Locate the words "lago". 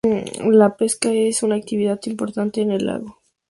2.87-3.19